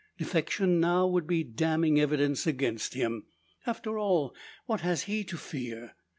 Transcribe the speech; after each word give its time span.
Defection 0.17 0.79
now 0.79 1.05
would 1.05 1.27
be 1.27 1.43
damning 1.43 1.99
evidence 1.99 2.47
against 2.47 2.95
him. 2.95 3.27
After 3.67 3.99
all, 3.99 4.33
what 4.65 4.81
has 4.81 5.03
he 5.03 5.23
to 5.25 5.37
fear? 5.37 5.93